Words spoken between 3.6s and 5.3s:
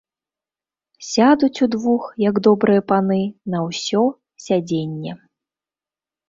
ўсё сядзенне.